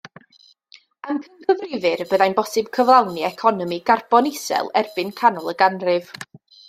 Amcangyfrifir 1.13 2.01
y 2.05 2.07
byddai'n 2.13 2.35
bosib 2.39 2.71
cyflawni 2.77 3.27
economi 3.29 3.79
carbon 3.91 4.31
isel 4.31 4.73
erbyn 4.83 5.13
canol 5.21 5.53
y 5.55 5.57
ganrif. 5.63 6.11